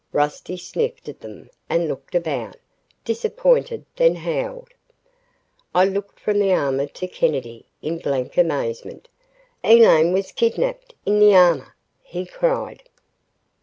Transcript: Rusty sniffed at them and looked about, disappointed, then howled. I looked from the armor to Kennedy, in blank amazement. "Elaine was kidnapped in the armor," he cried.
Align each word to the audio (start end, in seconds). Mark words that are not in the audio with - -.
Rusty 0.11 0.57
sniffed 0.57 1.07
at 1.09 1.19
them 1.19 1.51
and 1.69 1.87
looked 1.87 2.15
about, 2.15 2.55
disappointed, 3.05 3.85
then 3.97 4.15
howled. 4.15 4.69
I 5.75 5.85
looked 5.85 6.19
from 6.19 6.39
the 6.39 6.51
armor 6.51 6.87
to 6.87 7.07
Kennedy, 7.07 7.67
in 7.83 7.99
blank 7.99 8.35
amazement. 8.35 9.09
"Elaine 9.63 10.11
was 10.11 10.31
kidnapped 10.31 10.95
in 11.05 11.19
the 11.19 11.35
armor," 11.35 11.75
he 12.01 12.25
cried. 12.25 12.81